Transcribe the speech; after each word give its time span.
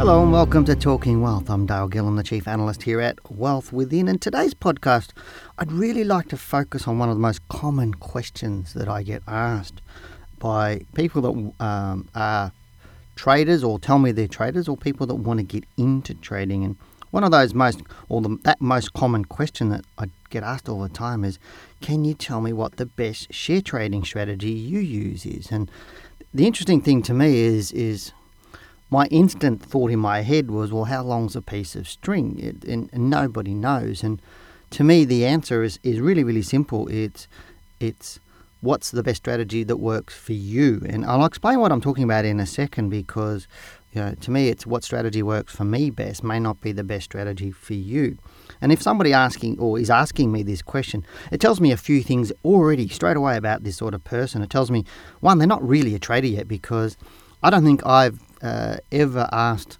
Hello 0.00 0.22
and 0.22 0.32
welcome 0.32 0.64
to 0.64 0.74
Talking 0.74 1.20
Wealth. 1.20 1.50
I'm 1.50 1.66
Dale 1.66 1.86
Gillham, 1.86 2.16
the 2.16 2.22
Chief 2.22 2.48
Analyst 2.48 2.84
here 2.84 3.02
at 3.02 3.18
Wealth 3.30 3.70
Within. 3.70 4.08
And 4.08 4.18
today's 4.18 4.54
podcast, 4.54 5.10
I'd 5.58 5.70
really 5.70 6.04
like 6.04 6.28
to 6.28 6.38
focus 6.38 6.88
on 6.88 6.98
one 6.98 7.10
of 7.10 7.16
the 7.16 7.20
most 7.20 7.46
common 7.48 7.92
questions 7.92 8.72
that 8.72 8.88
I 8.88 9.02
get 9.02 9.22
asked 9.28 9.82
by 10.38 10.86
people 10.94 11.20
that 11.20 11.62
um, 11.62 12.08
are 12.14 12.50
traders 13.14 13.62
or 13.62 13.78
tell 13.78 13.98
me 13.98 14.10
they're 14.10 14.26
traders 14.26 14.68
or 14.68 14.76
people 14.78 15.06
that 15.06 15.16
want 15.16 15.38
to 15.38 15.44
get 15.44 15.64
into 15.76 16.14
trading. 16.14 16.64
And 16.64 16.78
one 17.10 17.22
of 17.22 17.30
those 17.30 17.52
most, 17.52 17.82
or 18.08 18.22
the, 18.22 18.38
that 18.44 18.58
most 18.58 18.94
common 18.94 19.26
question 19.26 19.68
that 19.68 19.84
I 19.98 20.06
get 20.30 20.42
asked 20.42 20.66
all 20.70 20.80
the 20.80 20.88
time 20.88 21.24
is, 21.24 21.38
can 21.82 22.06
you 22.06 22.14
tell 22.14 22.40
me 22.40 22.54
what 22.54 22.76
the 22.76 22.86
best 22.86 23.34
share 23.34 23.60
trading 23.60 24.02
strategy 24.04 24.52
you 24.52 24.80
use 24.80 25.26
is? 25.26 25.50
And 25.50 25.70
the 26.32 26.46
interesting 26.46 26.80
thing 26.80 27.02
to 27.02 27.12
me 27.12 27.40
is, 27.40 27.70
is 27.72 28.12
my 28.90 29.06
instant 29.06 29.62
thought 29.62 29.90
in 29.90 30.00
my 30.00 30.22
head 30.22 30.50
was, 30.50 30.72
well, 30.72 30.84
how 30.84 31.02
long's 31.02 31.36
a 31.36 31.42
piece 31.42 31.76
of 31.76 31.88
string? 31.88 32.38
It, 32.38 32.64
and, 32.64 32.90
and, 32.92 33.08
nobody 33.08 33.54
knows. 33.54 34.02
And 34.02 34.20
to 34.70 34.84
me, 34.84 35.04
the 35.04 35.24
answer 35.24 35.62
is, 35.62 35.78
is 35.82 36.00
really, 36.00 36.24
really 36.24 36.42
simple. 36.42 36.88
It's, 36.88 37.28
it's 37.78 38.18
what's 38.60 38.90
the 38.90 39.02
best 39.02 39.18
strategy 39.18 39.62
that 39.64 39.76
works 39.76 40.14
for 40.14 40.32
you. 40.32 40.82
And 40.88 41.06
I'll 41.06 41.24
explain 41.24 41.60
what 41.60 41.70
I'm 41.70 41.80
talking 41.80 42.04
about 42.04 42.24
in 42.24 42.40
a 42.40 42.46
second 42.46 42.90
because, 42.90 43.46
you 43.92 44.00
know, 44.00 44.14
to 44.20 44.30
me, 44.30 44.48
it's 44.48 44.66
what 44.66 44.82
strategy 44.82 45.22
works 45.22 45.54
for 45.54 45.64
me 45.64 45.90
best 45.90 46.24
may 46.24 46.40
not 46.40 46.60
be 46.60 46.72
the 46.72 46.84
best 46.84 47.04
strategy 47.04 47.52
for 47.52 47.74
you. 47.74 48.18
And 48.60 48.72
if 48.72 48.82
somebody 48.82 49.12
asking 49.12 49.58
or 49.58 49.78
is 49.78 49.88
asking 49.88 50.32
me 50.32 50.42
this 50.42 50.62
question, 50.62 51.06
it 51.30 51.40
tells 51.40 51.60
me 51.60 51.70
a 51.70 51.76
few 51.76 52.02
things 52.02 52.32
already 52.44 52.88
straight 52.88 53.16
away 53.16 53.36
about 53.36 53.62
this 53.62 53.76
sort 53.76 53.94
of 53.94 54.04
person. 54.04 54.42
It 54.42 54.50
tells 54.50 54.70
me, 54.70 54.84
one, 55.20 55.38
they're 55.38 55.46
not 55.46 55.66
really 55.66 55.94
a 55.94 55.98
trader 55.98 56.26
yet 56.26 56.48
because 56.48 56.96
I 57.42 57.50
don't 57.50 57.64
think 57.64 57.86
I've 57.86 58.20
uh, 58.42 58.76
ever 58.92 59.28
asked 59.32 59.78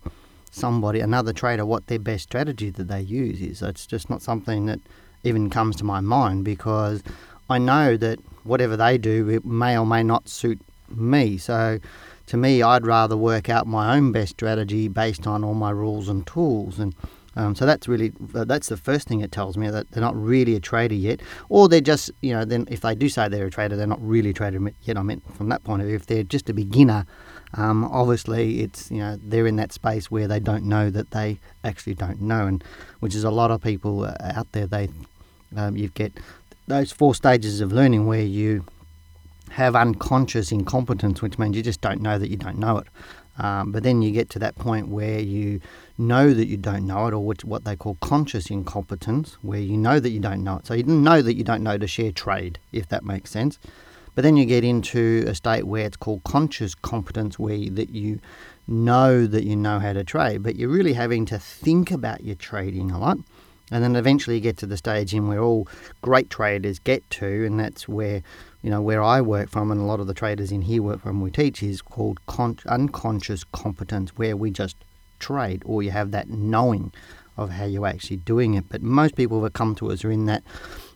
somebody, 0.51 1.01
another 1.01 1.33
trader, 1.33 1.65
what 1.65 1.87
their 1.87 1.99
best 1.99 2.25
strategy 2.25 2.71
that 2.71 2.89
they 2.89 3.01
use 3.01 3.41
is. 3.41 3.63
It's 3.63 3.87
just 3.87 4.11
not 4.11 4.23
something 4.23 4.67
that 4.67 4.81
even 5.23 5.51
comes 5.51 5.77
to 5.77 5.85
my 5.85 6.01
mind 6.01 6.45
because 6.45 7.03
I 7.49 7.59
know 7.59 7.97
that 7.97 8.19
whatever 8.45 8.77
they 8.77 8.99
do, 8.99 9.29
it 9.29 9.45
may 9.45 9.79
or 9.79 9.87
may 9.87 10.03
not 10.03 10.29
suit 10.29 10.61
me. 10.89 11.39
So 11.39 11.79
to 12.27 12.37
me, 12.37 12.63
I'd 12.63 12.87
rather 12.87 13.17
work 13.17 13.49
out 13.49 13.67
my 13.67 13.97
own 13.97 14.13
best 14.13 14.33
strategy 14.33 14.89
based 14.89 15.27
on 15.27 15.45
all 15.45 15.55
my 15.55 15.71
rules 15.71 16.09
and 16.09 16.27
tools. 16.27 16.79
And 16.79 16.95
um, 17.37 17.55
so 17.55 17.65
that's 17.65 17.87
really 17.87 18.13
that's 18.19 18.69
the 18.69 18.77
first 18.77 19.07
thing 19.09 19.21
it 19.21 19.33
tells 19.33 19.57
me 19.57 19.71
that 19.71 19.91
they're 19.91 20.03
not 20.03 20.21
really 20.21 20.57
a 20.57 20.61
trader 20.61 20.95
yet, 20.95 21.21
or 21.49 21.69
they're 21.69 21.81
just 21.81 22.11
you 22.21 22.33
know 22.33 22.45
then 22.45 22.67
if 22.71 22.81
they 22.81 22.95
do 22.95 23.09
say 23.09 23.29
they're 23.29 23.47
a 23.47 23.51
trader, 23.51 23.77
they're 23.77 23.87
not 23.87 24.03
really 24.07 24.31
a 24.31 24.35
trader 24.35 24.59
yet. 24.83 24.97
I 24.97 25.03
mean 25.03 25.21
from 25.35 25.49
that 25.51 25.63
point 25.65 25.83
of 25.83 25.89
view, 25.89 25.97
if 25.97 26.07
they're 26.07 26.23
just 26.23 26.49
a 26.49 26.55
beginner 26.55 27.07
um, 27.55 27.85
obviously, 27.85 28.61
it's 28.61 28.91
you 28.91 28.99
know 28.99 29.19
they're 29.23 29.47
in 29.47 29.57
that 29.57 29.73
space 29.73 30.11
where 30.11 30.29
they 30.29 30.39
don't 30.39 30.65
know 30.65 30.89
that 30.91 31.11
they 31.11 31.39
actually 31.65 31.95
don't 31.95 32.21
know, 32.21 32.47
and 32.47 32.63
which 33.01 33.15
is 33.15 33.25
a 33.25 33.31
lot 33.31 33.51
of 33.51 33.61
people 33.61 34.05
uh, 34.05 34.15
out 34.21 34.51
there. 34.53 34.67
They 34.67 34.89
um, 35.57 35.77
you 35.77 35.89
get 35.89 36.13
those 36.69 36.93
four 36.93 37.15
stages 37.15 37.61
of 37.61 37.73
learning 37.73 38.07
where 38.07 38.23
you 38.23 38.65
have 39.51 39.75
unconscious 39.75 40.53
incompetence, 40.53 41.23
which 41.23 41.39
means 41.39 41.57
you 41.57 41.63
just 41.63 41.81
don't 41.81 42.01
know 42.01 42.19
that 42.19 42.31
you 42.31 42.37
don't 42.37 42.59
know 42.59 42.79
it. 42.79 42.87
Um, 43.41 43.73
but 43.73 43.83
then 43.83 44.03
you 44.03 44.11
get 44.13 44.29
to 44.31 44.39
that 44.41 44.57
point 44.57 44.89
where 44.89 45.19
you 45.19 45.61
know 45.97 46.35
that 46.35 46.47
you 46.47 46.57
don't 46.57 46.87
know 46.87 47.07
it, 47.07 47.15
or 47.15 47.25
which, 47.25 47.45
what 47.45 47.65
they 47.65 47.75
call 47.75 47.97
conscious 48.01 48.51
incompetence, 48.51 49.39
where 49.43 49.61
you 49.61 49.77
know 49.77 49.99
that 49.99 50.11
you 50.11 50.21
don't 50.21 50.45
know 50.45 50.57
it. 50.59 50.67
So 50.67 50.75
you 50.75 50.85
know 50.85 51.23
that 51.23 51.35
you 51.35 51.45
don't 51.45 51.63
know 51.63 51.79
to 51.79 51.87
share 51.87 52.13
trade, 52.13 52.59
if 52.73 52.89
that 52.89 53.05
makes 53.05 53.31
sense. 53.31 53.59
But 54.15 54.23
then 54.23 54.37
you 54.37 54.45
get 54.45 54.65
into 54.65 55.25
a 55.27 55.35
state 55.35 55.65
where 55.65 55.87
it's 55.87 55.97
called 55.97 56.25
conscious 56.25 56.75
competence, 56.75 57.39
where 57.39 57.55
you, 57.55 57.71
that 57.71 57.91
you 57.91 58.21
know 58.69 59.27
that 59.27 59.45
you 59.45 59.57
know 59.57 59.79
how 59.79 59.93
to 59.95 60.05
trade, 60.05 60.43
but 60.43 60.57
you're 60.57 60.69
really 60.69 60.93
having 60.93 61.25
to 61.27 61.39
think 61.39 61.91
about 61.91 62.23
your 62.25 62.37
trading 62.37 62.91
a 62.91 62.99
lot. 62.99 63.19
And 63.71 63.85
then 63.85 63.97
eventually 63.97 64.37
you 64.37 64.43
get 64.43 64.57
to 64.59 64.67
the 64.67 64.77
stage 64.77 65.15
in 65.15 65.29
where 65.29 65.41
all 65.41 65.69
great 66.03 66.31
traders 66.31 66.79
get 66.79 67.09
to, 67.11 67.47
and 67.47 67.59
that's 67.59 67.89
where 67.89 68.23
you 68.63 68.71
know 68.71 68.83
where 68.83 69.03
I 69.03 69.21
work 69.21 69.49
from, 69.49 69.71
and 69.71 69.81
a 69.81 69.85
lot 69.85 70.01
of 70.01 70.07
the 70.07 70.15
traders 70.15 70.53
in 70.53 70.63
here 70.63 70.83
work 70.83 71.03
from. 71.03 71.21
We 71.21 71.31
teach 71.31 71.63
is 71.63 71.81
called 71.81 72.25
con- 72.27 72.59
unconscious 72.67 73.45
competence, 73.45 74.11
where 74.17 74.37
we 74.37 74.51
just 74.51 74.77
trade, 75.19 75.63
or 75.65 75.83
you 75.83 75.91
have 75.91 76.11
that 76.11 76.29
knowing 76.29 76.93
of 77.37 77.51
how 77.51 77.65
you're 77.65 77.87
actually 77.87 78.17
doing 78.17 78.55
it. 78.55 78.65
But 78.69 78.83
most 78.83 79.15
people 79.15 79.41
that 79.43 79.53
come 79.53 79.75
to 79.77 79.91
us 79.91 80.05
are 80.05 80.11
in 80.11 80.27
that 80.27 80.43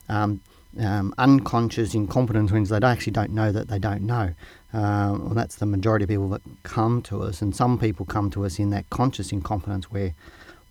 um, 0.09 0.41
um, 0.79 1.15
unconscious 1.19 1.95
incompetence 1.95 2.51
means 2.51 2.69
they 2.69 2.79
actually 2.79 3.13
don't 3.13 3.31
know 3.31 3.53
that 3.53 3.69
they 3.69 3.79
don't 3.79 4.03
know. 4.03 4.35
Uh, 4.73 5.17
well, 5.21 5.35
that's 5.35 5.57
the 5.57 5.67
majority 5.67 6.03
of 6.03 6.09
people 6.09 6.29
that 6.31 6.43
come 6.65 7.01
to 7.03 7.23
us, 7.23 7.41
and 7.41 7.55
some 7.55 7.79
people 7.79 8.05
come 8.05 8.31
to 8.31 8.45
us 8.45 8.59
in 8.59 8.71
that 8.71 8.91
conscious 8.91 9.31
incompetence 9.31 9.91
where 9.91 10.15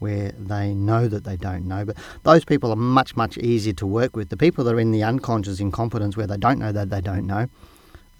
where 0.03 0.31
they 0.37 0.73
know 0.73 1.07
that 1.07 1.23
they 1.23 1.37
don't 1.37 1.65
know. 1.67 1.85
But 1.85 1.97
those 2.23 2.45
people 2.45 2.69
are 2.71 2.81
much 2.99 3.15
much 3.15 3.37
easier 3.37 3.73
to 3.73 3.87
work 3.87 4.15
with. 4.15 4.29
The 4.29 4.37
people 4.37 4.63
that 4.65 4.75
are 4.75 4.79
in 4.79 4.91
the 4.91 5.03
unconscious 5.03 5.59
incompetence 5.59 6.15
where 6.15 6.27
they 6.27 6.37
don't 6.37 6.59
know 6.59 6.71
that 6.71 6.89
they 6.89 7.01
don't 7.01 7.25
know. 7.25 7.47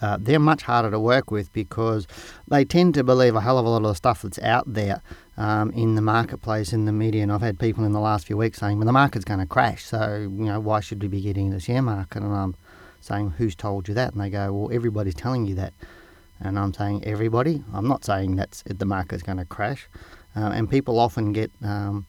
Uh, 0.01 0.17
they're 0.19 0.39
much 0.39 0.63
harder 0.63 0.91
to 0.91 0.99
work 0.99 1.31
with 1.31 1.53
because 1.53 2.07
they 2.49 2.65
tend 2.65 2.93
to 2.93 3.03
believe 3.05 3.35
a 3.35 3.41
hell 3.41 3.57
of 3.57 3.65
a 3.65 3.69
lot 3.69 3.77
of 3.77 3.83
the 3.83 3.93
stuff 3.93 4.21
that's 4.21 4.39
out 4.39 4.65
there 4.67 5.01
um, 5.37 5.71
in 5.71 5.95
the 5.95 6.01
marketplace, 6.01 6.73
in 6.73 6.83
the 6.83 6.91
media. 6.91 7.23
And 7.23 7.31
I've 7.31 7.41
had 7.41 7.57
people 7.57 7.85
in 7.85 7.93
the 7.93 8.01
last 8.01 8.27
few 8.27 8.35
weeks 8.35 8.59
saying, 8.59 8.77
well, 8.77 8.85
the 8.85 8.91
market's 8.91 9.23
going 9.23 9.39
to 9.39 9.45
crash, 9.45 9.85
so, 9.85 10.17
you 10.19 10.45
know, 10.45 10.59
why 10.59 10.81
should 10.81 11.01
we 11.01 11.07
be 11.07 11.21
getting 11.21 11.45
in 11.45 11.53
the 11.53 11.59
share 11.61 11.81
market? 11.81 12.21
And 12.21 12.35
I'm 12.35 12.55
saying, 12.99 13.35
who's 13.37 13.55
told 13.55 13.87
you 13.87 13.93
that? 13.93 14.11
And 14.11 14.21
they 14.21 14.29
go, 14.29 14.51
well, 14.51 14.75
everybody's 14.75 15.15
telling 15.15 15.45
you 15.45 15.55
that. 15.55 15.73
And 16.41 16.59
I'm 16.59 16.73
saying, 16.73 17.05
everybody? 17.05 17.63
I'm 17.73 17.87
not 17.87 18.03
saying 18.03 18.35
that 18.35 18.61
the 18.65 18.85
market's 18.85 19.23
going 19.23 19.37
to 19.37 19.45
crash. 19.45 19.87
Uh, 20.35 20.51
and 20.53 20.69
people 20.69 20.99
often 20.99 21.33
get 21.33 21.51
um, 21.63 22.05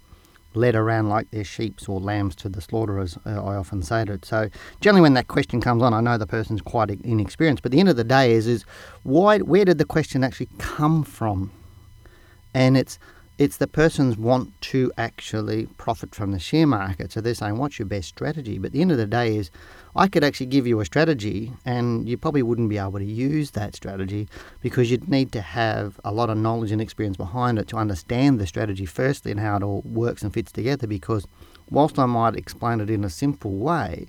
led 0.55 0.75
around 0.75 1.09
like 1.09 1.31
they're 1.31 1.45
sheep 1.45 1.81
or 1.89 2.01
lambs 2.01 2.35
to 2.37 2.49
the 2.49 2.61
slaughter, 2.61 2.99
as 2.99 3.19
uh, 3.27 3.31
I 3.31 3.57
often 3.57 3.83
say 3.83 4.05
to 4.05 4.15
it. 4.15 4.25
So 4.25 4.49
generally, 4.81 5.03
when 5.03 5.15
that 5.15 5.29
question 5.29 5.61
comes 5.61 5.83
on, 5.83 5.93
I 5.93 6.01
know 6.01 6.17
the 6.17 6.27
person's 6.27 6.63
quite 6.63 6.91
inexperienced. 6.91 7.63
But 7.63 7.73
the 7.73 7.81
end 7.81 7.89
of 7.89 7.97
the 7.97 8.05
day 8.05 8.33
is, 8.33 8.47
is 8.47 8.65
why? 9.03 9.39
Where 9.39 9.65
did 9.65 9.79
the 9.79 9.85
question 9.85 10.25
actually 10.25 10.49
come 10.59 11.05
from? 11.05 11.51
And 12.55 12.77
it's 12.77 12.99
it's 13.37 13.57
the 13.57 13.67
person's 13.67 14.17
want 14.17 14.61
to 14.61 14.93
actually 14.97 15.67
profit 15.77 16.15
from 16.15 16.31
the 16.31 16.39
share 16.39 16.67
market. 16.67 17.11
So 17.11 17.21
they're 17.21 17.35
saying, 17.35 17.59
what's 17.59 17.79
your 17.79 17.87
best 17.87 18.09
strategy? 18.09 18.59
But 18.59 18.73
the 18.73 18.81
end 18.81 18.93
of 18.93 18.99
the 18.99 19.07
day 19.07 19.37
is, 19.37 19.51
I 19.97 20.07
could 20.07 20.23
actually 20.23 20.47
give 20.47 20.67
you 20.67 20.79
a 20.81 20.85
strategy 20.85 21.53
and 21.65 22.09
you 22.09 22.17
probably 22.17 22.43
wouldn't 22.43 22.69
be 22.69 22.79
able 22.79 22.99
to 22.99 23.05
use 23.05 23.51
that 23.53 23.75
strategy 23.75 24.29
because 24.61 24.91
you'd 24.91 25.09
need 25.09 25.33
to 25.33 25.41
have 25.41 25.99
a 26.05 26.13
lot 26.13 26.31
of 26.31 26.39
knowledge 26.39 26.71
and 26.71 26.81
experience 26.81 27.17
behind 27.17 27.59
it 27.59 27.67
to 27.69 27.77
understand 27.77 28.39
the 28.39 28.47
strategy 28.47 28.87
firstly 28.87 29.33
and 29.33 29.41
how 29.41 29.57
it 29.57 29.63
all 29.63 29.83
works 29.85 30.23
and 30.23 30.33
fits 30.33 30.53
together. 30.53 30.87
Because 30.87 31.27
whilst 31.71 31.99
I 31.99 32.07
might 32.07 32.37
explain 32.37 32.81
it 32.81 32.91
in 32.91 33.05
a 33.05 33.11
simple 33.11 33.53
way, 33.53 34.07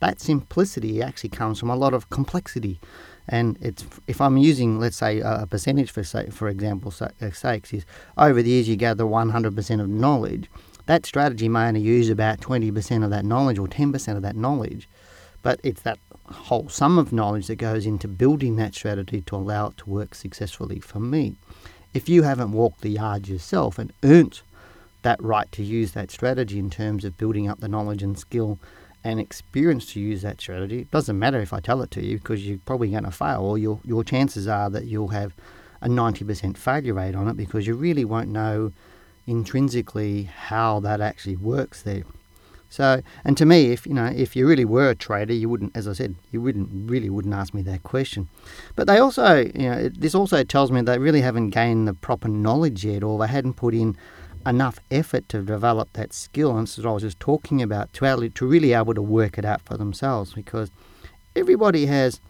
that 0.00 0.20
simplicity 0.20 1.00
actually 1.00 1.30
comes 1.30 1.60
from 1.60 1.70
a 1.70 1.76
lot 1.76 1.94
of 1.94 2.10
complexity. 2.10 2.80
And 3.28 3.56
it's 3.60 3.84
if 4.06 4.20
I'm 4.20 4.36
using, 4.36 4.78
let's 4.78 4.96
say, 4.96 5.20
a 5.20 5.46
percentage 5.46 5.90
for 5.90 6.04
say, 6.04 6.28
for 6.30 6.48
example, 6.48 6.92
uh, 7.00 7.30
sakes 7.30 7.72
is 7.72 7.86
over 8.18 8.42
the 8.42 8.50
years 8.50 8.68
you 8.68 8.76
gather 8.76 9.04
100% 9.04 9.80
of 9.80 9.88
knowledge. 9.88 10.50
That 10.86 11.06
strategy 11.06 11.48
may 11.48 11.68
only 11.68 11.80
use 11.80 12.10
about 12.10 12.40
20% 12.40 13.02
of 13.04 13.10
that 13.10 13.24
knowledge 13.24 13.58
or 13.58 13.66
10% 13.66 14.16
of 14.16 14.22
that 14.22 14.36
knowledge, 14.36 14.86
but 15.42 15.58
it's 15.62 15.80
that 15.82 15.98
whole 16.26 16.68
sum 16.68 16.98
of 16.98 17.12
knowledge 17.12 17.46
that 17.46 17.56
goes 17.56 17.86
into 17.86 18.08
building 18.08 18.56
that 18.56 18.74
strategy 18.74 19.22
to 19.22 19.36
allow 19.36 19.68
it 19.68 19.78
to 19.78 19.88
work 19.88 20.14
successfully 20.14 20.80
for 20.80 21.00
me. 21.00 21.36
If 21.94 22.08
you 22.08 22.22
haven't 22.24 22.52
walked 22.52 22.82
the 22.82 22.90
yard 22.90 23.28
yourself 23.28 23.78
and 23.78 23.92
earned 24.02 24.42
that 25.02 25.22
right 25.22 25.50
to 25.52 25.62
use 25.62 25.92
that 25.92 26.10
strategy 26.10 26.58
in 26.58 26.70
terms 26.70 27.04
of 27.04 27.16
building 27.16 27.48
up 27.48 27.60
the 27.60 27.68
knowledge 27.68 28.02
and 28.02 28.18
skill 28.18 28.58
and 29.04 29.20
experience 29.20 29.92
to 29.92 30.00
use 30.00 30.22
that 30.22 30.40
strategy, 30.40 30.80
it 30.80 30.90
doesn't 30.90 31.18
matter 31.18 31.40
if 31.40 31.52
I 31.52 31.60
tell 31.60 31.82
it 31.82 31.90
to 31.92 32.04
you 32.04 32.18
because 32.18 32.46
you're 32.46 32.58
probably 32.64 32.88
going 32.88 33.04
to 33.04 33.10
fail, 33.10 33.42
or 33.42 33.58
your, 33.58 33.78
your 33.84 34.02
chances 34.02 34.48
are 34.48 34.70
that 34.70 34.86
you'll 34.86 35.08
have 35.08 35.34
a 35.82 35.88
90% 35.88 36.56
failure 36.56 36.94
rate 36.94 37.14
on 37.14 37.28
it 37.28 37.36
because 37.36 37.66
you 37.66 37.74
really 37.74 38.04
won't 38.04 38.30
know 38.30 38.72
intrinsically 39.26 40.24
how 40.24 40.80
that 40.80 41.00
actually 41.00 41.36
works 41.36 41.82
there. 41.82 42.04
So, 42.70 43.02
and 43.24 43.36
to 43.36 43.46
me, 43.46 43.70
if 43.70 43.86
you 43.86 43.94
know, 43.94 44.06
if 44.06 44.34
you 44.34 44.48
really 44.48 44.64
were 44.64 44.90
a 44.90 44.96
trader, 44.96 45.32
you 45.32 45.48
wouldn't, 45.48 45.76
as 45.76 45.86
I 45.86 45.92
said, 45.92 46.16
you 46.32 46.40
wouldn't 46.40 46.90
really 46.90 47.08
wouldn't 47.08 47.32
ask 47.32 47.54
me 47.54 47.62
that 47.62 47.84
question. 47.84 48.28
But 48.74 48.88
they 48.88 48.98
also, 48.98 49.44
you 49.54 49.70
know, 49.70 49.88
this 49.90 50.12
also 50.12 50.42
tells 50.42 50.72
me 50.72 50.80
they 50.80 50.98
really 50.98 51.20
haven't 51.20 51.50
gained 51.50 51.86
the 51.86 51.94
proper 51.94 52.26
knowledge 52.26 52.84
yet, 52.84 53.04
or 53.04 53.16
they 53.18 53.28
hadn't 53.28 53.54
put 53.54 53.74
in 53.74 53.96
enough 54.46 54.78
effort 54.90 55.28
to 55.30 55.42
develop 55.42 55.92
that 55.94 56.12
skill, 56.12 56.56
and 56.56 56.66
this 56.66 56.78
is 56.78 56.84
what 56.84 56.90
I 56.90 56.94
was 56.94 57.02
just 57.02 57.20
talking 57.20 57.62
about, 57.62 57.92
to, 57.94 58.28
to 58.28 58.46
really 58.46 58.72
able 58.72 58.94
to 58.94 59.02
work 59.02 59.38
it 59.38 59.44
out 59.44 59.62
for 59.62 59.76
themselves 59.76 60.32
because 60.32 60.70
everybody 61.34 61.86
has 61.86 62.20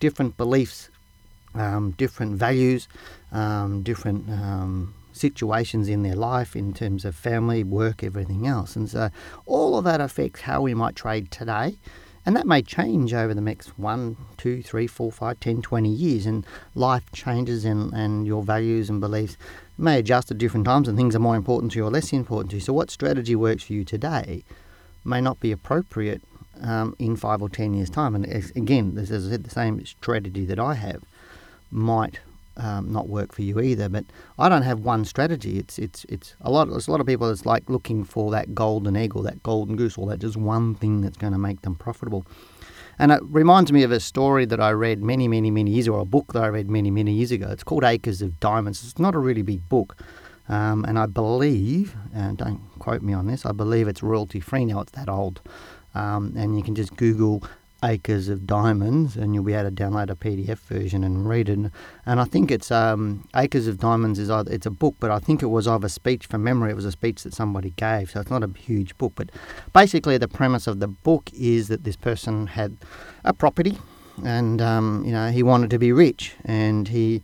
different 0.00 0.36
beliefs, 0.36 0.90
um, 1.54 1.92
different 1.92 2.36
values, 2.36 2.88
um, 3.32 3.82
different 3.82 4.28
um, 4.30 4.94
situations 5.12 5.88
in 5.88 6.02
their 6.02 6.14
life 6.14 6.54
in 6.54 6.72
terms 6.72 7.04
of 7.04 7.14
family, 7.14 7.64
work, 7.64 8.02
everything 8.02 8.46
else. 8.46 8.76
And 8.76 8.88
so 8.88 9.10
all 9.46 9.76
of 9.76 9.84
that 9.84 10.00
affects 10.00 10.42
how 10.42 10.62
we 10.62 10.74
might 10.74 10.96
trade 10.96 11.30
today. 11.30 11.76
And 12.28 12.36
that 12.36 12.46
may 12.46 12.60
change 12.60 13.14
over 13.14 13.32
the 13.32 13.40
next 13.40 13.78
one, 13.78 14.18
two, 14.36 14.62
three, 14.62 14.86
four, 14.86 15.10
five, 15.10 15.40
ten, 15.40 15.62
twenty 15.62 15.88
years. 15.88 16.26
And 16.26 16.44
life 16.74 17.10
changes 17.10 17.64
and, 17.64 17.90
and 17.94 18.26
your 18.26 18.42
values 18.42 18.90
and 18.90 19.00
beliefs 19.00 19.38
may 19.78 19.98
adjust 19.98 20.30
at 20.30 20.36
different 20.36 20.66
times 20.66 20.88
and 20.88 20.98
things 20.98 21.16
are 21.16 21.20
more 21.20 21.36
important 21.36 21.72
to 21.72 21.78
you 21.78 21.86
or 21.86 21.90
less 21.90 22.12
important 22.12 22.50
to 22.50 22.58
you. 22.58 22.60
So 22.60 22.74
what 22.74 22.90
strategy 22.90 23.34
works 23.34 23.62
for 23.62 23.72
you 23.72 23.82
today 23.82 24.44
may 25.06 25.22
not 25.22 25.40
be 25.40 25.52
appropriate 25.52 26.20
um, 26.60 26.94
in 26.98 27.16
five 27.16 27.40
or 27.40 27.48
ten 27.48 27.72
years' 27.72 27.88
time. 27.88 28.14
And 28.14 28.26
again, 28.54 28.98
as 28.98 29.10
I 29.10 29.30
said, 29.30 29.44
the 29.44 29.48
same 29.48 29.82
strategy 29.86 30.44
that 30.44 30.58
I 30.58 30.74
have 30.74 31.02
might 31.70 32.20
um, 32.58 32.92
not 32.92 33.08
work 33.08 33.32
for 33.32 33.42
you 33.42 33.60
either. 33.60 33.88
But 33.88 34.04
I 34.38 34.48
don't 34.48 34.62
have 34.62 34.80
one 34.80 35.04
strategy. 35.04 35.58
It's 35.58 35.78
it's 35.78 36.04
it's 36.08 36.36
a 36.40 36.50
lot. 36.50 36.68
There's 36.68 36.88
a 36.88 36.90
lot 36.90 37.00
of 37.00 37.06
people 37.06 37.28
that's 37.28 37.46
like 37.46 37.68
looking 37.70 38.04
for 38.04 38.30
that 38.32 38.54
golden 38.54 38.96
egg 38.96 39.16
or 39.16 39.22
that 39.22 39.42
golden 39.42 39.76
goose 39.76 39.96
or 39.96 40.06
that 40.08 40.18
just 40.18 40.36
one 40.36 40.74
thing 40.74 41.00
that's 41.00 41.16
going 41.16 41.32
to 41.32 41.38
make 41.38 41.62
them 41.62 41.74
profitable. 41.74 42.26
And 42.98 43.12
it 43.12 43.20
reminds 43.22 43.70
me 43.70 43.84
of 43.84 43.92
a 43.92 44.00
story 44.00 44.44
that 44.46 44.60
I 44.60 44.70
read 44.70 45.02
many, 45.02 45.28
many, 45.28 45.52
many 45.52 45.70
years 45.70 45.86
ago, 45.86 45.96
or 45.96 46.00
a 46.00 46.04
book 46.04 46.32
that 46.32 46.42
I 46.42 46.48
read 46.48 46.68
many, 46.68 46.90
many 46.90 47.12
years 47.12 47.30
ago. 47.30 47.48
It's 47.48 47.62
called 47.62 47.84
Acres 47.84 48.22
of 48.22 48.40
Diamonds. 48.40 48.82
It's 48.82 48.98
not 48.98 49.14
a 49.14 49.18
really 49.18 49.42
big 49.42 49.68
book. 49.68 49.96
Um, 50.48 50.84
and 50.84 50.98
I 50.98 51.06
believe, 51.06 51.94
and 52.12 52.38
don't 52.38 52.60
quote 52.78 53.02
me 53.02 53.12
on 53.12 53.26
this, 53.26 53.46
I 53.46 53.52
believe 53.52 53.86
it's 53.86 54.02
royalty 54.02 54.40
free 54.40 54.64
now. 54.64 54.80
It's 54.80 54.92
that 54.92 55.08
old. 55.08 55.40
Um, 55.94 56.34
and 56.36 56.56
you 56.56 56.62
can 56.62 56.74
just 56.74 56.96
Google 56.96 57.42
acres 57.82 58.28
of 58.28 58.46
diamonds, 58.46 59.16
and 59.16 59.34
you'll 59.34 59.44
be 59.44 59.54
able 59.54 59.70
to 59.70 59.74
download 59.74 60.10
a 60.10 60.16
PDF 60.16 60.58
version 60.58 61.04
and 61.04 61.28
read 61.28 61.48
it. 61.48 61.58
And 62.06 62.20
I 62.20 62.24
think 62.24 62.50
it's 62.50 62.70
um, 62.70 63.28
Acres 63.36 63.66
of 63.66 63.78
Diamonds 63.78 64.18
is 64.18 64.30
either, 64.30 64.52
it's 64.52 64.66
a 64.66 64.70
book, 64.70 64.96
but 64.98 65.10
I 65.10 65.18
think 65.18 65.42
it 65.42 65.46
was 65.46 65.66
of 65.66 65.84
a 65.84 65.88
speech 65.88 66.26
from 66.26 66.42
memory. 66.42 66.70
It 66.70 66.76
was 66.76 66.84
a 66.84 66.92
speech 66.92 67.22
that 67.22 67.34
somebody 67.34 67.70
gave, 67.70 68.10
so 68.10 68.20
it's 68.20 68.30
not 68.30 68.42
a 68.42 68.50
huge 68.58 68.96
book. 68.98 69.12
But 69.14 69.30
basically, 69.72 70.18
the 70.18 70.28
premise 70.28 70.66
of 70.66 70.80
the 70.80 70.88
book 70.88 71.30
is 71.32 71.68
that 71.68 71.84
this 71.84 71.96
person 71.96 72.48
had 72.48 72.76
a 73.24 73.32
property, 73.32 73.78
and 74.24 74.60
um, 74.60 75.04
you 75.04 75.12
know 75.12 75.30
he 75.30 75.42
wanted 75.42 75.70
to 75.70 75.78
be 75.78 75.92
rich, 75.92 76.34
and 76.44 76.88
he 76.88 77.22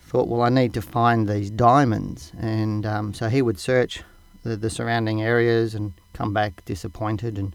thought, 0.00 0.28
well, 0.28 0.42
I 0.42 0.48
need 0.48 0.74
to 0.74 0.82
find 0.82 1.28
these 1.28 1.50
diamonds, 1.50 2.32
and 2.38 2.86
um, 2.86 3.12
so 3.14 3.28
he 3.28 3.42
would 3.42 3.58
search 3.58 4.02
the, 4.42 4.56
the 4.56 4.70
surrounding 4.70 5.22
areas 5.22 5.74
and 5.74 5.92
come 6.14 6.32
back 6.32 6.64
disappointed 6.64 7.38
and 7.38 7.54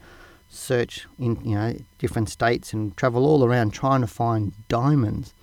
search 0.49 1.07
in 1.19 1.37
you 1.43 1.55
know 1.55 1.75
different 1.97 2.29
states 2.29 2.73
and 2.73 2.95
travel 2.95 3.25
all 3.25 3.43
around 3.43 3.71
trying 3.71 4.01
to 4.01 4.07
find 4.07 4.53
diamonds 4.67 5.33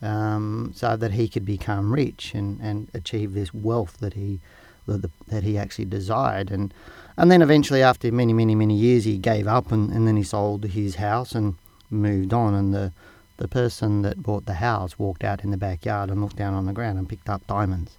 um, 0.00 0.72
so 0.74 0.96
that 0.96 1.12
he 1.12 1.28
could 1.28 1.44
become 1.44 1.92
rich 1.92 2.34
and, 2.34 2.60
and 2.60 2.88
achieve 2.94 3.34
this 3.34 3.52
wealth 3.52 3.98
that 3.98 4.14
he 4.14 4.40
that, 4.86 5.10
that 5.28 5.42
he 5.42 5.58
actually 5.58 5.84
desired. 5.84 6.50
And 6.50 6.72
and 7.16 7.30
then 7.30 7.42
eventually 7.42 7.82
after 7.82 8.10
many 8.12 8.32
many 8.32 8.54
many 8.54 8.74
years 8.74 9.04
he 9.04 9.18
gave 9.18 9.46
up 9.46 9.72
and, 9.72 9.90
and 9.90 10.06
then 10.06 10.16
he 10.16 10.22
sold 10.22 10.64
his 10.64 10.96
house 10.96 11.32
and 11.32 11.56
moved 11.90 12.32
on. 12.32 12.54
And 12.54 12.74
the 12.74 12.92
the 13.36 13.48
person 13.48 14.02
that 14.02 14.22
bought 14.22 14.46
the 14.46 14.54
house 14.54 14.98
walked 14.98 15.22
out 15.22 15.44
in 15.44 15.50
the 15.50 15.56
backyard 15.56 16.10
and 16.10 16.20
looked 16.20 16.36
down 16.36 16.54
on 16.54 16.66
the 16.66 16.72
ground 16.72 16.98
and 16.98 17.08
picked 17.08 17.28
up 17.28 17.46
diamonds. 17.46 17.98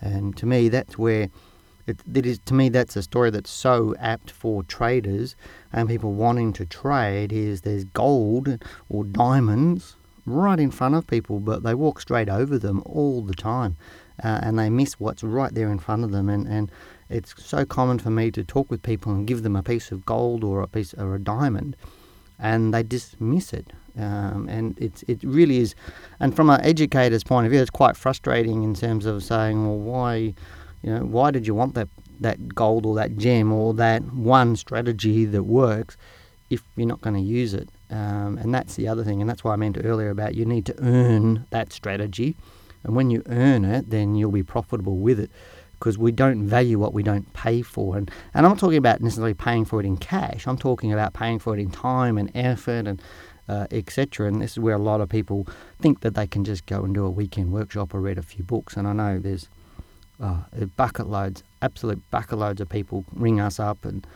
And 0.00 0.36
to 0.36 0.46
me 0.46 0.68
that's 0.68 0.98
where 0.98 1.28
it, 1.86 2.00
it 2.14 2.26
is 2.26 2.38
to 2.46 2.54
me 2.54 2.68
that's 2.68 2.96
a 2.96 3.02
story 3.02 3.30
that's 3.30 3.50
so 3.50 3.94
apt 3.98 4.30
for 4.30 4.62
traders 4.62 5.36
and 5.72 5.88
people 5.88 6.12
wanting 6.12 6.52
to 6.54 6.66
trade. 6.66 7.32
Is 7.32 7.62
there's 7.62 7.84
gold 7.84 8.62
or 8.88 9.04
diamonds 9.04 9.96
right 10.24 10.60
in 10.60 10.70
front 10.70 10.94
of 10.94 11.06
people, 11.06 11.40
but 11.40 11.62
they 11.62 11.74
walk 11.74 12.00
straight 12.00 12.28
over 12.28 12.58
them 12.58 12.82
all 12.86 13.22
the 13.22 13.34
time, 13.34 13.76
uh, 14.22 14.40
and 14.42 14.58
they 14.58 14.70
miss 14.70 15.00
what's 15.00 15.22
right 15.22 15.52
there 15.54 15.70
in 15.70 15.78
front 15.78 16.04
of 16.04 16.12
them. 16.12 16.28
And, 16.28 16.46
and 16.46 16.70
it's 17.08 17.34
so 17.42 17.64
common 17.64 17.98
for 17.98 18.10
me 18.10 18.30
to 18.30 18.44
talk 18.44 18.70
with 18.70 18.82
people 18.82 19.12
and 19.12 19.26
give 19.26 19.42
them 19.42 19.56
a 19.56 19.62
piece 19.62 19.90
of 19.90 20.06
gold 20.06 20.44
or 20.44 20.62
a 20.62 20.68
piece 20.68 20.94
or 20.94 21.14
a 21.14 21.20
diamond, 21.20 21.76
and 22.38 22.72
they 22.72 22.82
dismiss 22.82 23.52
it. 23.52 23.72
Um, 23.98 24.48
and 24.48 24.78
it's 24.78 25.02
it 25.02 25.22
really 25.22 25.58
is, 25.58 25.74
and 26.18 26.34
from 26.34 26.48
an 26.48 26.62
educator's 26.62 27.24
point 27.24 27.44
of 27.46 27.50
view, 27.50 27.60
it's 27.60 27.68
quite 27.68 27.94
frustrating 27.94 28.62
in 28.62 28.74
terms 28.74 29.04
of 29.04 29.22
saying, 29.22 29.66
well, 29.66 29.78
why 29.78 30.34
you 30.82 30.92
know, 30.92 31.00
why 31.00 31.30
did 31.30 31.46
you 31.46 31.54
want 31.54 31.74
that 31.74 31.88
that 32.20 32.54
gold 32.54 32.86
or 32.86 32.94
that 32.94 33.16
gem 33.16 33.52
or 33.52 33.74
that 33.74 34.02
one 34.12 34.54
strategy 34.56 35.24
that 35.24 35.42
works 35.42 35.96
if 36.50 36.62
you're 36.76 36.86
not 36.86 37.00
going 37.00 37.16
to 37.16 37.22
use 37.22 37.54
it? 37.54 37.68
Um, 37.90 38.38
and 38.38 38.54
that's 38.54 38.74
the 38.74 38.88
other 38.88 39.04
thing, 39.04 39.20
and 39.20 39.28
that's 39.28 39.44
why 39.44 39.52
I 39.52 39.56
meant 39.56 39.78
earlier 39.82 40.10
about 40.10 40.34
you 40.34 40.44
need 40.44 40.66
to 40.66 40.74
earn 40.82 41.46
that 41.50 41.72
strategy, 41.72 42.36
and 42.84 42.96
when 42.96 43.10
you 43.10 43.22
earn 43.26 43.64
it, 43.64 43.90
then 43.90 44.14
you'll 44.14 44.32
be 44.32 44.42
profitable 44.42 44.96
with 44.96 45.20
it. 45.20 45.30
Because 45.78 45.98
we 45.98 46.12
don't 46.12 46.46
value 46.46 46.78
what 46.78 46.94
we 46.94 47.02
don't 47.02 47.32
pay 47.32 47.60
for, 47.60 47.96
and 47.96 48.08
and 48.34 48.46
I'm 48.46 48.52
not 48.52 48.60
talking 48.60 48.78
about 48.78 49.00
necessarily 49.00 49.34
paying 49.34 49.64
for 49.64 49.80
it 49.80 49.86
in 49.86 49.96
cash. 49.96 50.46
I'm 50.46 50.56
talking 50.56 50.92
about 50.92 51.12
paying 51.12 51.40
for 51.40 51.58
it 51.58 51.60
in 51.60 51.72
time 51.72 52.18
and 52.18 52.30
effort 52.36 52.86
and 52.86 53.02
uh, 53.48 53.66
etc. 53.70 54.28
And 54.28 54.40
this 54.40 54.52
is 54.52 54.58
where 54.58 54.76
a 54.76 54.78
lot 54.78 55.00
of 55.00 55.08
people 55.08 55.46
think 55.80 56.00
that 56.00 56.14
they 56.14 56.26
can 56.26 56.44
just 56.44 56.66
go 56.66 56.84
and 56.84 56.94
do 56.94 57.04
a 57.04 57.10
weekend 57.10 57.52
workshop 57.52 57.94
or 57.94 58.00
read 58.00 58.16
a 58.16 58.22
few 58.22 58.44
books. 58.44 58.76
And 58.76 58.86
I 58.86 58.92
know 58.92 59.18
there's 59.18 59.48
oh, 60.22 60.44
bucket 60.76 61.08
loads, 61.08 61.42
absolute 61.60 62.00
bucket 62.10 62.38
loads 62.38 62.60
of 62.60 62.68
people 62.68 63.04
ring 63.14 63.40
us 63.40 63.60
up 63.60 63.84
and 63.84 64.06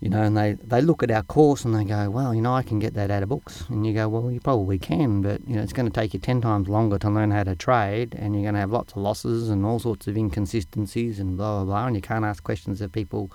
you 0.00 0.08
know, 0.08 0.22
and 0.22 0.36
they, 0.36 0.52
they 0.52 0.80
look 0.80 1.02
at 1.02 1.10
our 1.10 1.24
course 1.24 1.64
and 1.64 1.74
they 1.74 1.82
go, 1.82 2.08
well, 2.08 2.32
you 2.32 2.40
know, 2.40 2.54
I 2.54 2.62
can 2.62 2.78
get 2.78 2.94
that 2.94 3.10
out 3.10 3.24
of 3.24 3.28
books. 3.28 3.64
And 3.68 3.84
you 3.84 3.92
go, 3.92 4.08
well, 4.08 4.30
you 4.30 4.38
probably 4.38 4.78
can, 4.78 5.22
but, 5.22 5.40
you 5.46 5.56
know, 5.56 5.62
it's 5.62 5.72
going 5.72 5.90
to 5.90 5.92
take 5.92 6.14
you 6.14 6.20
10 6.20 6.40
times 6.40 6.68
longer 6.68 6.98
to 6.98 7.10
learn 7.10 7.32
how 7.32 7.42
to 7.42 7.56
trade 7.56 8.14
and 8.16 8.34
you're 8.34 8.44
going 8.44 8.54
to 8.54 8.60
have 8.60 8.70
lots 8.70 8.92
of 8.92 8.98
losses 8.98 9.48
and 9.48 9.66
all 9.66 9.80
sorts 9.80 10.06
of 10.06 10.16
inconsistencies 10.16 11.18
and 11.18 11.36
blah, 11.36 11.56
blah, 11.56 11.64
blah. 11.64 11.86
And 11.86 11.96
you 11.96 12.02
can't 12.02 12.24
ask 12.24 12.44
questions 12.44 12.80
of 12.80 12.92
people 12.92 13.32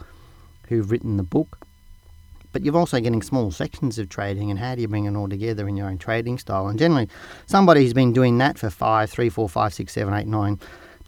who've 0.70 0.90
written 0.90 1.18
the 1.18 1.24
book. 1.24 1.58
But 2.54 2.64
you're 2.64 2.78
also 2.78 3.02
getting 3.02 3.24
small 3.24 3.52
sections 3.52 4.00
of 4.00 4.08
trading 4.08 4.50
and 4.50 4.60
how 4.60 4.76
do 4.76 4.82
you 4.82 4.88
bring 4.88 5.06
it 5.06 5.16
all 5.16 5.28
together 5.28 5.68
in 5.68 5.76
your 5.76 5.88
own 5.88 5.98
trading 5.98 6.38
style? 6.38 6.68
And 6.68 6.80
generally, 6.80 7.10
somebody 7.46 7.82
who's 7.82 7.94
been 7.94 8.14
doing 8.14 8.38
that 8.38 8.58
for 8.58 8.70
five, 8.70 9.10
three, 9.10 9.28
four, 9.28 9.50
five, 9.50 9.74
six, 9.74 9.92
seven, 9.92 10.14
eight, 10.14 10.28
nine, 10.28 10.60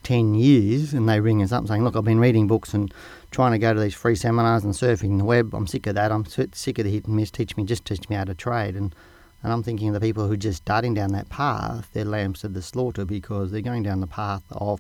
10 0.06 0.36
years 0.36 0.94
and 0.94 1.10
they 1.10 1.20
ring 1.20 1.42
us 1.44 1.52
up 1.52 1.68
saying, 1.68 1.84
Look, 1.84 1.96
I've 1.96 2.06
been 2.06 2.20
reading 2.20 2.48
books 2.48 2.74
and 2.74 2.94
trying 3.32 3.52
to 3.52 3.58
go 3.58 3.74
to 3.74 3.80
these 3.80 3.94
free 3.94 4.16
seminars 4.16 4.64
and 4.64 4.74
surfing 4.74 5.18
the 5.18 5.26
web. 5.26 5.54
I'm 5.54 5.68
sick 5.68 5.88
of 5.88 5.96
that. 5.96 6.12
I'm 6.12 6.26
sick 6.26 6.80
of 6.80 6.86
the 6.86 6.92
hit 6.92 7.06
and 7.06 7.16
miss. 7.18 7.32
Teach 7.32 7.58
me, 7.58 7.66
just 7.66 7.84
teach 7.84 8.08
me 8.08 8.16
how 8.16 8.24
to 8.24 8.36
trade. 8.36 8.76
And, 8.76 8.96
and 9.44 9.52
I'm 9.52 9.64
thinking 9.64 9.90
of 9.90 9.94
the 9.96 10.00
people 10.00 10.28
who 10.28 10.34
are 10.34 10.38
just 10.38 10.64
starting 10.64 10.94
down 10.94 11.12
that 11.12 11.30
path, 11.30 11.90
they're 11.92 12.06
lambs 12.06 12.42
to 12.42 12.48
the 12.48 12.62
slaughter 12.62 13.04
because 13.04 13.52
they're 13.52 13.62
going 13.62 13.84
down 13.84 14.00
the 14.00 14.08
path 14.08 14.44
of 14.52 14.80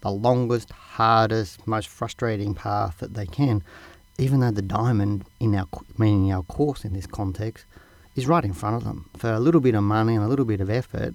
the 0.00 0.10
longest, 0.10 0.70
hardest, 0.70 1.66
most 1.66 1.88
frustrating 1.88 2.54
path 2.54 2.98
that 2.98 3.14
they 3.14 3.26
can, 3.26 3.62
even 4.18 4.40
though 4.40 4.50
the 4.50 4.62
diamond, 4.62 5.24
in 5.40 5.54
our 5.54 5.66
meaning 5.98 6.32
our 6.32 6.42
course 6.44 6.84
in 6.84 6.92
this 6.92 7.06
context, 7.06 7.66
is 8.14 8.28
right 8.28 8.44
in 8.44 8.52
front 8.52 8.76
of 8.76 8.84
them. 8.84 9.10
For 9.16 9.32
a 9.32 9.40
little 9.40 9.60
bit 9.60 9.74
of 9.74 9.82
money 9.82 10.14
and 10.14 10.24
a 10.24 10.28
little 10.28 10.44
bit 10.44 10.60
of 10.60 10.70
effort, 10.70 11.14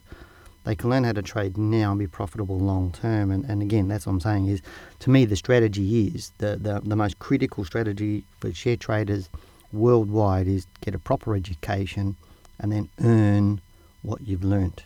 they 0.70 0.76
can 0.76 0.92
learn 0.92 1.04
how 1.04 1.12
to 1.12 1.24
trade 1.24 1.58
now 1.58 1.90
and 1.90 1.98
be 1.98 2.06
profitable 2.06 2.60
long 2.60 2.92
term. 2.92 3.32
And, 3.32 3.44
and 3.46 3.64
again, 3.64 3.88
that's 3.88 4.06
what 4.06 4.14
I'm 4.14 4.20
saying 4.20 4.46
is, 4.46 4.62
to 5.00 5.10
me, 5.10 5.26
the 5.26 5.36
strategy 5.36 6.10
is 6.10 6.32
the, 6.38 6.58
the, 6.58 6.80
the 6.84 6.96
most 6.96 7.18
critical 7.18 7.66
strategy 7.66 8.24
for 8.40 8.54
share 8.54 8.76
traders 8.76 9.30
worldwide 9.74 10.48
is 10.48 10.68
get 10.82 10.94
a 10.94 11.00
proper 11.00 11.34
education 11.36 12.16
and 12.60 12.72
then 12.72 12.88
earn 13.04 13.62
what 14.04 14.22
you've 14.22 14.44
learnt. 14.44 14.84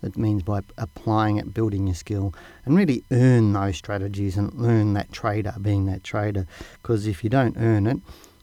That 0.00 0.16
means 0.16 0.42
by 0.42 0.62
applying 0.76 1.36
it, 1.36 1.54
building 1.54 1.86
your 1.86 1.94
skill, 1.94 2.34
and 2.64 2.76
really 2.76 3.04
earn 3.12 3.52
those 3.52 3.76
strategies 3.76 4.36
and 4.36 4.52
learn 4.54 4.94
that 4.94 5.12
trader, 5.12 5.54
being 5.62 5.86
that 5.86 6.02
trader. 6.02 6.48
Because 6.82 7.06
if 7.06 7.22
you 7.22 7.30
don't 7.30 7.56
earn 7.58 7.86
it, 7.86 7.98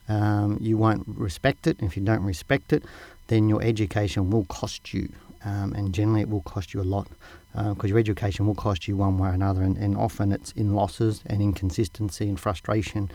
um, 0.08 0.58
you 0.62 0.78
won't 0.78 1.04
respect 1.10 1.68
it. 1.68 1.76
If 1.82 1.98
you 1.98 2.04
don't 2.04 2.24
respect 2.24 2.72
it, 2.72 2.86
then 3.28 3.50
your 3.50 3.62
education 3.62 4.30
will 4.30 4.46
cost 4.46 4.94
you 4.94 5.10
um, 5.46 5.74
and 5.74 5.94
generally 5.94 6.22
it 6.22 6.30
will 6.30 6.42
cost 6.42 6.74
you 6.74 6.82
a 6.82 6.84
lot 6.84 7.08
because 7.54 7.86
uh, 7.86 7.88
your 7.88 7.98
education 7.98 8.46
will 8.46 8.56
cost 8.56 8.88
you 8.88 8.96
one 8.96 9.18
way 9.18 9.30
or 9.30 9.34
another, 9.34 9.62
and, 9.64 9.78
and 9.78 9.98
often 9.98 10.32
it's 10.32 10.52
in 10.54 10.76
losses 10.76 11.22
and 11.26 11.42
inconsistency 11.42 12.30
and 12.30 12.40
frustration, 12.40 13.10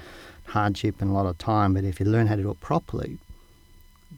hardship, 0.46 1.00
and 1.00 1.10
a 1.10 1.14
lot 1.14 1.26
of 1.26 1.38
time. 1.38 1.74
But 1.74 1.84
if 1.84 2.00
you 2.00 2.06
learn 2.06 2.26
how 2.26 2.36
to 2.36 2.42
do 2.42 2.50
it 2.50 2.60
properly, 2.60 3.18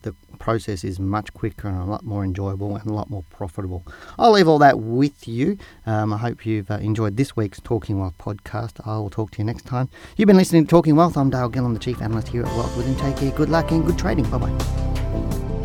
the 0.02 0.14
process 0.38 0.84
is 0.84 0.98
much 0.98 1.32
quicker 1.34 1.68
and 1.68 1.80
a 1.80 1.84
lot 1.84 2.04
more 2.04 2.24
enjoyable 2.24 2.76
and 2.76 2.88
a 2.88 2.92
lot 2.92 3.10
more 3.10 3.24
profitable. 3.30 3.84
I'll 4.18 4.32
leave 4.32 4.48
all 4.48 4.58
that 4.58 4.78
with 4.78 5.26
you. 5.26 5.58
Um, 5.84 6.12
I 6.12 6.18
hope 6.18 6.46
you've 6.46 6.70
uh, 6.70 6.74
enjoyed 6.74 7.16
this 7.16 7.36
week's 7.36 7.60
Talking 7.60 7.98
Wealth 7.98 8.16
podcast. 8.18 8.86
I 8.86 8.98
will 8.98 9.10
talk 9.10 9.32
to 9.32 9.38
you 9.38 9.44
next 9.44 9.66
time. 9.66 9.88
You've 10.16 10.26
been 10.26 10.36
listening 10.36 10.64
to 10.64 10.70
Talking 10.70 10.96
Wealth. 10.96 11.16
I'm 11.16 11.30
Dale 11.30 11.50
Gillham, 11.50 11.74
the 11.74 11.80
Chief 11.80 12.00
Analyst 12.00 12.28
here 12.28 12.44
at 12.44 12.54
Wealth 12.56 12.76
Within. 12.76 12.96
Take 12.96 13.16
care, 13.16 13.30
good 13.32 13.48
luck, 13.48 13.70
and 13.70 13.84
good 13.84 13.98
trading. 13.98 14.28
Bye 14.30 14.38
bye. 14.38 14.58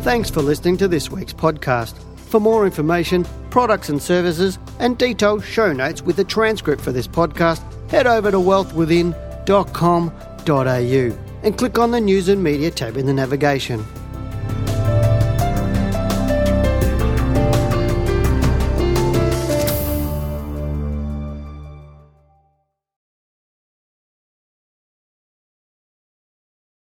Thanks 0.02 0.30
for 0.30 0.42
listening 0.42 0.76
to 0.78 0.88
this 0.88 1.10
week's 1.10 1.32
podcast. 1.32 2.11
For 2.32 2.40
more 2.40 2.64
information, 2.64 3.26
products 3.50 3.90
and 3.90 4.00
services, 4.00 4.58
and 4.78 4.96
detailed 4.96 5.44
show 5.44 5.70
notes 5.70 6.00
with 6.00 6.18
a 6.18 6.24
transcript 6.24 6.80
for 6.80 6.90
this 6.90 7.06
podcast, 7.06 7.60
head 7.90 8.06
over 8.06 8.30
to 8.30 8.38
wealthwithin.com.au 8.38 11.18
and 11.42 11.58
click 11.58 11.78
on 11.78 11.90
the 11.90 12.00
News 12.00 12.30
and 12.30 12.42
Media 12.42 12.70
tab 12.70 12.96
in 12.96 13.04
the 13.04 13.12
navigation. 13.12 13.84